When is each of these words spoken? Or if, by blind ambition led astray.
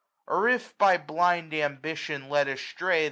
Or 0.25 0.47
if, 0.49 0.75
by 0.79 0.97
blind 0.97 1.53
ambition 1.53 2.27
led 2.27 2.47
astray. 2.47 2.99